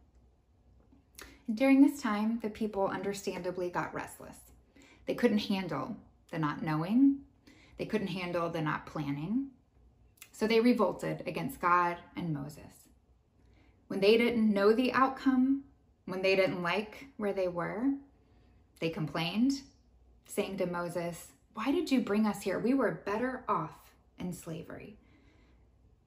During 1.52 1.80
this 1.80 2.02
time, 2.02 2.40
the 2.42 2.50
people 2.50 2.88
understandably 2.88 3.70
got 3.70 3.94
restless. 3.94 4.36
They 5.06 5.14
couldn't 5.14 5.38
handle 5.38 5.96
the 6.30 6.38
not 6.38 6.62
knowing, 6.62 7.20
they 7.78 7.86
couldn't 7.86 8.08
handle 8.08 8.50
the 8.50 8.60
not 8.60 8.84
planning. 8.84 9.48
So 10.32 10.46
they 10.46 10.60
revolted 10.60 11.22
against 11.26 11.60
God 11.60 11.96
and 12.16 12.34
Moses. 12.34 12.88
When 13.86 14.00
they 14.00 14.18
didn't 14.18 14.52
know 14.52 14.72
the 14.72 14.92
outcome, 14.92 15.64
when 16.04 16.20
they 16.20 16.36
didn't 16.36 16.62
like 16.62 17.06
where 17.16 17.32
they 17.32 17.48
were, 17.48 17.92
they 18.80 18.90
complained, 18.90 19.62
saying 20.26 20.58
to 20.58 20.66
Moses, 20.66 21.28
why 21.54 21.72
did 21.72 21.90
you 21.90 22.00
bring 22.00 22.26
us 22.26 22.42
here? 22.42 22.58
We 22.58 22.74
were 22.74 23.02
better 23.06 23.42
off 23.48 23.94
in 24.18 24.32
slavery. 24.32 24.98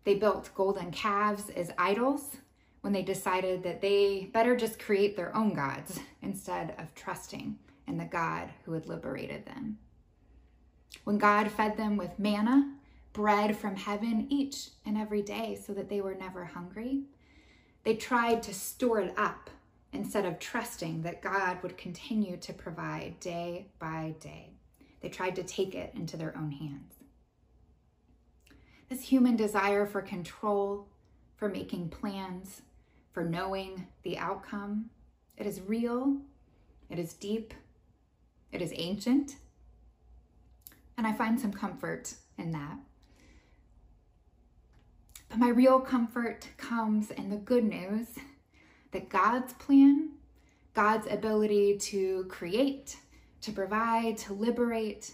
They 0.03 0.15
built 0.15 0.53
golden 0.55 0.91
calves 0.91 1.49
as 1.49 1.71
idols 1.77 2.37
when 2.81 2.93
they 2.93 3.03
decided 3.03 3.63
that 3.63 3.81
they 3.81 4.29
better 4.33 4.55
just 4.55 4.79
create 4.79 5.15
their 5.15 5.35
own 5.35 5.53
gods 5.53 5.99
instead 6.21 6.75
of 6.77 6.93
trusting 6.95 7.57
in 7.87 7.97
the 7.97 8.05
God 8.05 8.49
who 8.65 8.73
had 8.73 8.87
liberated 8.87 9.45
them. 9.45 9.77
When 11.03 11.17
God 11.17 11.51
fed 11.51 11.77
them 11.77 11.97
with 11.97 12.19
manna, 12.19 12.73
bread 13.13 13.57
from 13.57 13.75
heaven 13.75 14.27
each 14.29 14.69
and 14.85 14.97
every 14.97 15.21
day 15.21 15.59
so 15.65 15.73
that 15.73 15.89
they 15.89 16.01
were 16.01 16.15
never 16.15 16.45
hungry, 16.45 17.03
they 17.83 17.95
tried 17.95 18.43
to 18.43 18.53
store 18.53 18.99
it 18.99 19.13
up 19.17 19.49
instead 19.93 20.25
of 20.25 20.39
trusting 20.39 21.01
that 21.01 21.21
God 21.21 21.61
would 21.61 21.77
continue 21.77 22.37
to 22.37 22.53
provide 22.53 23.19
day 23.19 23.67
by 23.79 24.15
day. 24.19 24.51
They 25.01 25.09
tried 25.09 25.35
to 25.35 25.43
take 25.43 25.75
it 25.75 25.93
into 25.95 26.15
their 26.15 26.35
own 26.37 26.51
hands. 26.51 26.93
This 28.89 29.01
human 29.01 29.35
desire 29.35 29.85
for 29.85 30.01
control, 30.01 30.87
for 31.35 31.49
making 31.49 31.89
plans, 31.89 32.61
for 33.11 33.23
knowing 33.23 33.87
the 34.03 34.17
outcome, 34.17 34.89
it 35.37 35.45
is 35.45 35.61
real, 35.61 36.17
it 36.89 36.99
is 36.99 37.13
deep, 37.13 37.53
it 38.51 38.61
is 38.61 38.73
ancient, 38.75 39.37
and 40.97 41.07
I 41.07 41.13
find 41.13 41.39
some 41.39 41.53
comfort 41.53 42.13
in 42.37 42.51
that. 42.51 42.77
But 45.29 45.39
my 45.39 45.49
real 45.49 45.79
comfort 45.79 46.49
comes 46.57 47.11
in 47.11 47.29
the 47.29 47.37
good 47.37 47.63
news 47.63 48.07
that 48.91 49.09
God's 49.09 49.53
plan, 49.53 50.11
God's 50.73 51.07
ability 51.09 51.77
to 51.77 52.25
create, 52.29 52.97
to 53.41 53.51
provide, 53.51 54.17
to 54.19 54.33
liberate, 54.33 55.11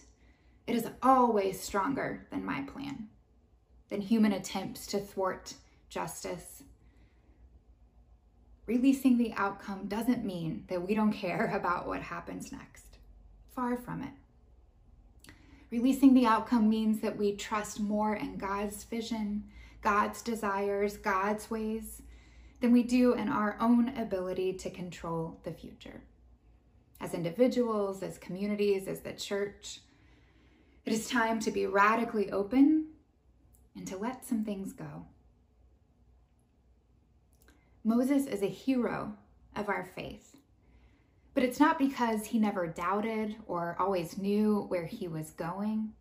it 0.66 0.76
is 0.76 0.88
always 1.02 1.62
stronger 1.62 2.28
than 2.32 2.44
my 2.44 2.62
plan, 2.62 3.08
than 3.90 4.02
human 4.02 4.34
attempts 4.34 4.88
to 4.88 5.00
thwart 5.00 5.54
justice. 5.90 6.64
Releasing 8.68 9.18
the 9.18 9.34
outcome 9.34 9.88
doesn't 9.88 10.26
mean 10.26 10.66
that 10.68 10.86
we 10.86 10.94
don't 10.94 11.14
care 11.14 11.52
about 11.56 11.88
what 11.88 12.02
happens 12.02 12.52
next. 12.52 12.98
Far 13.56 13.78
from 13.78 14.04
it. 14.04 15.34
Releasing 15.72 16.14
the 16.14 16.26
outcome 16.26 16.70
means 16.70 17.02
that 17.02 17.18
we 17.18 17.36
trust 17.36 17.80
more 17.80 18.16
in 18.16 18.38
God's 18.38 18.84
vision, 18.84 19.44
God's 19.82 20.22
desires, 20.22 20.96
God's 20.98 21.50
ways, 21.50 22.02
than 22.62 22.72
we 22.72 22.84
do 22.84 23.14
in 23.14 23.28
our 23.28 23.58
own 23.60 23.90
ability 23.98 24.54
to 24.54 24.70
control 24.70 25.40
the 25.44 25.52
future 25.52 26.02
as 27.00 27.14
individuals, 27.14 28.02
as 28.02 28.18
communities, 28.18 28.88
as 28.88 29.02
the 29.02 29.14
church. 29.14 29.82
It 30.86 30.94
is 30.94 31.08
time 31.08 31.40
to 31.42 31.52
be 31.52 31.66
radically 31.68 32.32
open 32.32 32.88
and 33.76 33.86
to 33.88 33.98
let 33.98 34.26
some 34.26 34.44
things 34.44 34.74
go. 34.74 35.06
Moses 37.88 38.26
is 38.26 38.44
a 38.44 38.48
hero 38.48 39.14
of 39.56 39.70
our 39.70 39.86
faith, 39.96 40.36
but 41.34 41.42
it's 41.42 41.58
not 41.58 41.80
because 41.80 42.26
he 42.26 42.38
never 42.38 42.68
doubted 42.68 43.38
or 43.48 43.78
always 43.80 44.18
knew 44.18 44.66
where 44.68 44.86
he 44.86 45.08
was 45.08 45.32
going. 45.32 45.94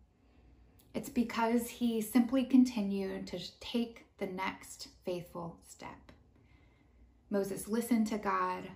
It's 0.93 1.07
because 1.07 1.69
he 1.69 2.01
simply 2.01 2.43
continued 2.43 3.25
to 3.27 3.39
take 3.61 4.05
the 4.17 4.27
next 4.27 4.89
faithful 5.05 5.59
step. 5.65 6.11
Moses 7.29 7.69
listened 7.69 8.07
to 8.07 8.17
God, 8.17 8.67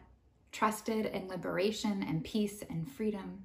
trusted 0.54 1.06
in 1.08 1.28
liberation 1.28 2.06
and 2.08 2.24
peace 2.24 2.64
and 2.70 2.90
freedom, 2.90 3.44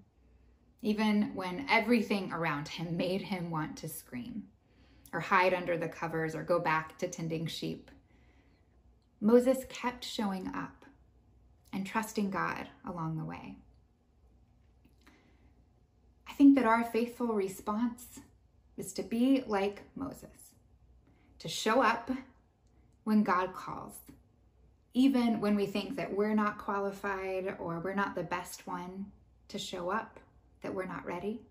even 0.80 1.34
when 1.34 1.66
everything 1.68 2.32
around 2.32 2.68
him 2.68 2.96
made 2.96 3.22
him 3.22 3.50
want 3.50 3.76
to 3.78 3.88
scream 3.88 4.44
or 5.12 5.18
hide 5.18 5.54
under 5.54 5.76
the 5.76 5.88
covers 5.88 6.36
or 6.36 6.44
go 6.44 6.60
back 6.60 6.96
to 6.98 7.08
tending 7.08 7.48
sheep. 7.48 7.90
Moses 9.20 9.64
kept 9.68 10.04
showing 10.04 10.48
up 10.48 10.84
and 11.72 11.86
trusting 11.86 12.30
God 12.30 12.68
along 12.86 13.16
the 13.16 13.24
way. 13.24 13.56
I 16.28 16.32
think 16.32 16.54
that 16.56 16.66
our 16.66 16.84
faithful 16.84 17.28
response 17.28 18.20
is 18.76 18.92
to 18.94 19.02
be 19.02 19.42
like 19.46 19.82
Moses, 19.94 20.52
to 21.38 21.48
show 21.48 21.82
up 21.82 22.10
when 23.04 23.22
God 23.22 23.54
calls 23.54 23.94
even 24.96 25.42
when 25.42 25.54
we 25.54 25.66
think 25.66 25.94
that 25.94 26.16
we're 26.16 26.34
not 26.34 26.56
qualified 26.56 27.54
or 27.58 27.80
we're 27.80 27.92
not 27.92 28.14
the 28.14 28.22
best 28.22 28.66
one 28.66 29.04
to 29.46 29.58
show 29.58 29.90
up, 29.90 30.18
that 30.62 30.74
we're 30.74 30.86
not 30.86 31.04
ready. 31.04 31.42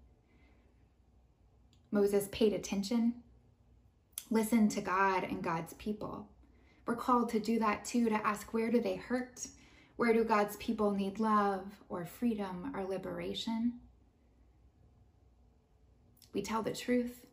Moses 1.92 2.28
paid 2.32 2.54
attention, 2.54 3.14
listened 4.32 4.72
to 4.72 4.82
God 4.82 5.26
and 5.26 5.44
God's 5.44 5.76
people. 5.76 6.28
We're 6.86 6.96
called 6.96 7.30
to 7.30 7.40
do 7.40 7.60
that 7.60 7.86
too, 7.86 8.10
to 8.10 8.28
ask 8.28 8.54
where 8.54 8.72
do 8.72 8.80
they 8.80 8.96
hurt? 8.96 9.48
Where 9.96 10.14
do 10.14 10.24
God's 10.24 10.58
people 10.58 10.92
need 10.92 11.20
love 11.20 11.64
or 11.90 12.06
freedom 12.06 12.72
or 12.76 12.84
liberation? 12.84 13.80
We 16.34 16.42
tell 16.42 16.62
the 16.62 16.74
truth. 16.74 17.26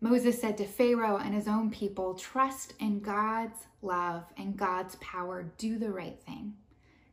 Moses 0.00 0.40
said 0.40 0.56
to 0.58 0.64
Pharaoh 0.64 1.18
and 1.18 1.34
his 1.34 1.48
own 1.48 1.70
people, 1.70 2.14
Trust 2.14 2.72
in 2.78 3.00
God's 3.00 3.66
love 3.82 4.24
and 4.36 4.56
God's 4.56 4.96
power, 4.96 5.52
do 5.58 5.78
the 5.78 5.90
right 5.90 6.18
thing. 6.22 6.54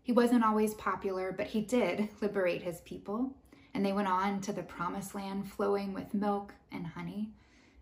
He 0.03 0.11
wasn't 0.11 0.45
always 0.45 0.75
popular, 0.75 1.31
but 1.31 1.47
he 1.47 1.61
did 1.61 2.09
liberate 2.21 2.61
his 2.61 2.81
people, 2.81 3.35
and 3.73 3.83
they 3.83 3.91
went 3.91 4.07
on 4.07 4.39
to 4.41 4.53
the 4.53 4.63
promised 4.63 5.15
land 5.15 5.51
flowing 5.51 5.93
with 5.93 6.13
milk 6.13 6.53
and 6.71 6.85
honey, 6.85 7.33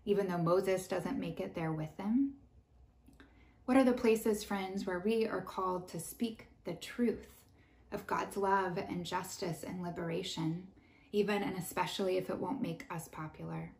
even 0.06 0.26
though 0.26 0.38
Moses 0.38 0.88
doesn't 0.88 1.20
make 1.20 1.38
it 1.38 1.54
there 1.54 1.72
with 1.72 1.94
them. 1.98 2.32
What 3.66 3.78
are 3.78 3.84
the 3.84 3.94
places, 3.94 4.44
friends, 4.44 4.84
where 4.84 4.98
we 4.98 5.26
are 5.26 5.40
called 5.40 5.88
to 5.88 6.00
speak 6.00 6.48
the 6.64 6.74
truth 6.74 7.28
of 7.92 8.06
God's 8.06 8.36
love 8.36 8.76
and 8.76 9.06
justice 9.06 9.62
and 9.62 9.82
liberation, 9.82 10.66
even 11.12 11.42
and 11.42 11.56
especially 11.56 12.18
if 12.18 12.28
it 12.28 12.38
won't 12.38 12.60
make 12.60 12.84
us 12.90 13.08
popular? 13.08 13.72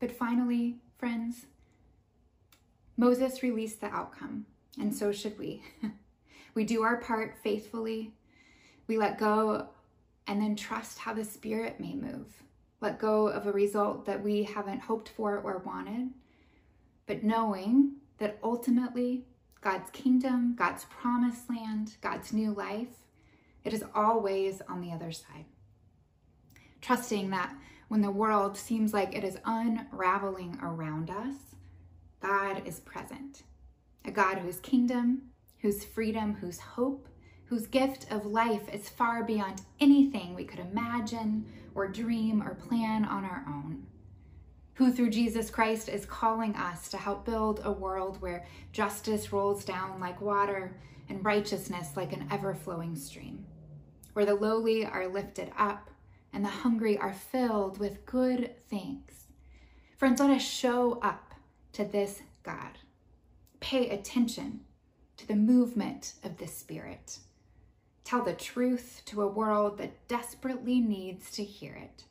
But 0.00 0.12
finally, 0.12 0.80
friends, 0.98 1.46
Moses 2.98 3.42
released 3.42 3.80
the 3.80 3.86
outcome, 3.86 4.44
and 4.78 4.94
so 4.94 5.12
should 5.12 5.38
we. 5.38 5.62
we 6.54 6.64
do 6.64 6.82
our 6.82 6.98
part 6.98 7.36
faithfully. 7.42 8.12
We 8.86 8.98
let 8.98 9.18
go 9.18 9.68
and 10.26 10.42
then 10.42 10.56
trust 10.56 10.98
how 10.98 11.14
the 11.14 11.24
Spirit 11.24 11.80
may 11.80 11.94
move. 11.94 12.42
Let 12.82 12.98
go 12.98 13.28
of 13.28 13.46
a 13.46 13.52
result 13.52 14.04
that 14.04 14.22
we 14.22 14.42
haven't 14.42 14.80
hoped 14.80 15.08
for 15.08 15.38
or 15.38 15.62
wanted, 15.64 16.10
but 17.06 17.22
knowing 17.22 17.96
that 18.18 18.38
ultimately 18.42 19.24
God's 19.60 19.90
kingdom, 19.90 20.54
God's 20.56 20.84
promised 20.84 21.48
land, 21.48 21.96
God's 22.00 22.32
new 22.32 22.52
life, 22.52 22.88
it 23.64 23.72
is 23.72 23.84
always 23.94 24.60
on 24.68 24.80
the 24.80 24.92
other 24.92 25.12
side. 25.12 25.44
Trusting 26.80 27.30
that 27.30 27.54
when 27.88 28.00
the 28.00 28.10
world 28.10 28.56
seems 28.56 28.92
like 28.92 29.14
it 29.14 29.22
is 29.22 29.38
unraveling 29.44 30.58
around 30.62 31.10
us, 31.10 31.36
God 32.20 32.62
is 32.66 32.80
present. 32.80 33.42
A 34.04 34.10
God 34.10 34.38
whose 34.38 34.58
kingdom, 34.60 35.22
whose 35.58 35.84
freedom, 35.84 36.34
whose 36.34 36.58
hope, 36.58 37.08
whose 37.44 37.66
gift 37.66 38.10
of 38.10 38.26
life 38.26 38.68
is 38.72 38.88
far 38.88 39.22
beyond 39.22 39.62
anything 39.78 40.34
we 40.34 40.44
could 40.44 40.58
imagine 40.58 41.44
or 41.74 41.86
dream 41.86 42.42
or 42.42 42.54
plan 42.54 43.04
on 43.04 43.24
our 43.24 43.44
own. 43.46 43.86
Who 44.82 44.90
through 44.90 45.10
Jesus 45.10 45.48
Christ 45.48 45.88
is 45.88 46.04
calling 46.04 46.56
us 46.56 46.88
to 46.88 46.96
help 46.96 47.24
build 47.24 47.60
a 47.62 47.70
world 47.70 48.20
where 48.20 48.44
justice 48.72 49.32
rolls 49.32 49.64
down 49.64 50.00
like 50.00 50.20
water 50.20 50.74
and 51.08 51.24
righteousness 51.24 51.90
like 51.94 52.12
an 52.12 52.26
ever 52.32 52.52
flowing 52.52 52.96
stream, 52.96 53.46
where 54.14 54.26
the 54.26 54.34
lowly 54.34 54.84
are 54.84 55.06
lifted 55.06 55.52
up 55.56 55.88
and 56.32 56.44
the 56.44 56.48
hungry 56.48 56.98
are 56.98 57.12
filled 57.12 57.78
with 57.78 58.04
good 58.06 58.56
things. 58.68 59.26
Friends, 59.98 60.18
let 60.18 60.30
us 60.30 60.42
show 60.42 60.98
up 61.00 61.32
to 61.74 61.84
this 61.84 62.20
God. 62.42 62.80
Pay 63.60 63.88
attention 63.88 64.62
to 65.16 65.28
the 65.28 65.36
movement 65.36 66.14
of 66.24 66.38
the 66.38 66.48
Spirit. 66.48 67.20
Tell 68.02 68.24
the 68.24 68.32
truth 68.32 69.02
to 69.04 69.22
a 69.22 69.28
world 69.28 69.78
that 69.78 70.08
desperately 70.08 70.80
needs 70.80 71.30
to 71.30 71.44
hear 71.44 71.74
it. 71.74 72.02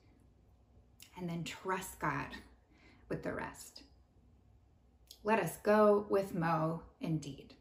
And 1.18 1.28
then 1.28 1.44
trust 1.44 2.00
God 2.00 2.28
with 3.12 3.22
the 3.24 3.34
rest. 3.34 3.84
Let 5.24 5.40
us 5.40 5.58
go 5.62 6.08
with 6.10 6.34
Mo 6.34 6.82
indeed. 7.02 7.54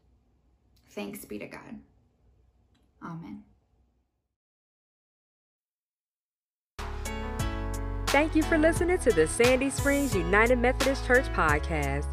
Thanks 0.91 1.25
be 1.25 1.37
to 1.39 1.47
God. 1.47 1.81
Amen. 3.03 3.43
Thank 8.07 8.35
you 8.35 8.43
for 8.43 8.57
listening 8.57 8.97
to 8.99 9.11
the 9.11 9.27
Sandy 9.27 9.69
Springs 9.69 10.15
United 10.15 10.57
Methodist 10.57 11.05
Church 11.05 11.25
podcast. 11.33 12.07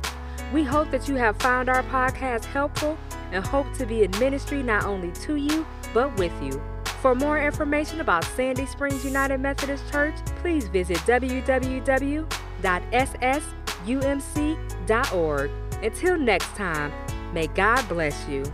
We 0.53 0.65
hope 0.65 0.91
that 0.91 1.09
you 1.09 1.15
have 1.15 1.37
found 1.39 1.69
our 1.69 1.85
podcast 1.85 2.45
helpful 2.45 2.99
and 3.31 3.47
hope 3.47 3.73
to 3.75 3.87
be 3.87 4.03
in 4.03 4.11
ministry 4.19 4.65
not 4.65 4.85
only 4.85 5.13
to 5.13 5.37
you, 5.37 5.65
but 5.95 6.17
with 6.19 6.33
you. 6.43 6.61
For 7.01 7.15
more 7.15 7.41
information 7.41 8.01
about 8.01 8.25
Sandy 8.25 8.67
Springs 8.67 9.05
United 9.05 9.39
Methodist 9.39 9.89
Church, 9.93 10.17
please 10.41 10.67
visit 10.67 11.01
www.ssumc.org. 12.63 15.51
Until 15.83 16.19
next 16.19 16.57
time, 16.57 16.93
may 17.33 17.47
God 17.49 17.89
bless 17.89 18.29
you. 18.29 18.45